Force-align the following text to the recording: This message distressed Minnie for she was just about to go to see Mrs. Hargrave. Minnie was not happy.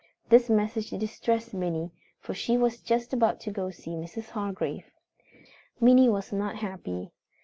This 0.29 0.49
message 0.49 0.89
distressed 0.89 1.53
Minnie 1.53 1.91
for 2.19 2.33
she 2.33 2.57
was 2.57 2.79
just 2.81 3.13
about 3.13 3.39
to 3.41 3.51
go 3.51 3.69
to 3.69 3.75
see 3.79 3.91
Mrs. 3.91 4.29
Hargrave. 4.31 4.89
Minnie 5.79 6.09
was 6.09 6.33
not 6.33 6.55
happy. 6.55 7.11